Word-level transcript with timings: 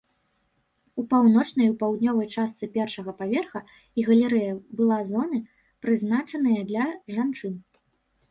У 1.01 1.03
паўночнай 1.09 1.67
і 1.71 1.73
паўднёвай 1.81 2.27
частцы 2.37 2.69
першага 2.77 3.13
паверха 3.19 3.61
і 4.03 4.05
галерэі 4.09 4.53
была 4.79 4.97
зоны, 5.09 5.39
прызначаныя 5.87 6.61
для 6.71 6.85
жанчын. 7.19 7.53